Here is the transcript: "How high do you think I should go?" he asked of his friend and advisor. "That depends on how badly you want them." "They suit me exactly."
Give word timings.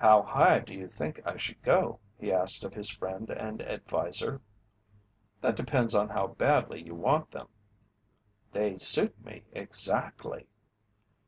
"How 0.00 0.22
high 0.22 0.58
do 0.58 0.74
you 0.74 0.88
think 0.88 1.20
I 1.24 1.36
should 1.36 1.62
go?" 1.62 2.00
he 2.18 2.32
asked 2.32 2.64
of 2.64 2.74
his 2.74 2.90
friend 2.90 3.30
and 3.30 3.62
advisor. 3.62 4.40
"That 5.40 5.54
depends 5.54 5.94
on 5.94 6.08
how 6.08 6.26
badly 6.26 6.82
you 6.82 6.96
want 6.96 7.30
them." 7.30 7.46
"They 8.50 8.76
suit 8.76 9.24
me 9.24 9.44
exactly." 9.52 10.48